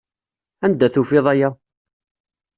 [0.65, 1.49] Anda tufiḍ aya?